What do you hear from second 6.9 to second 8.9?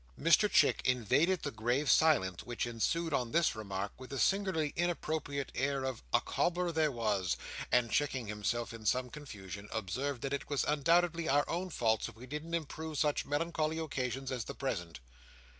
was;" and checking himself, in